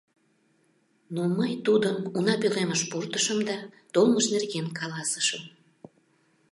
Но 1.13 1.21
мый 1.37 1.51
тудым 1.65 1.97
уна 2.17 2.35
пӧлемыш 2.41 2.81
пуртышым 2.89 3.39
да 3.49 3.57
толмыж 3.93 4.25
нерген 4.33 4.67
каласышым. 4.77 5.43